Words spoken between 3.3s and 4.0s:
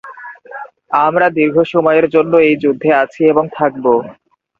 এবং থাকবো।